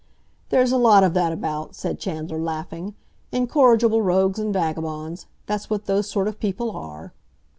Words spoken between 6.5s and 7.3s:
are!"